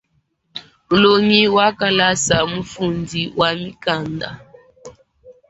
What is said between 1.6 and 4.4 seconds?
kalasa mufundi wa mikanda.